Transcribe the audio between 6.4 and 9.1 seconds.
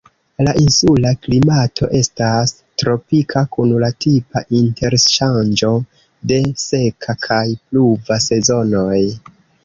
seka kaj pluva sezonoj.